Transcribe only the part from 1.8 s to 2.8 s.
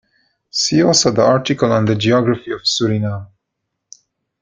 the geography of